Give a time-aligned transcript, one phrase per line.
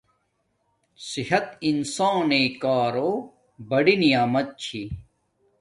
[1.09, 3.11] صحت انسان نݵ کارو
[3.69, 4.81] بڑی نعمت چھی